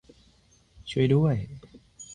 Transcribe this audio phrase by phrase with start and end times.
[0.91, 1.35] ช่วยด้วย!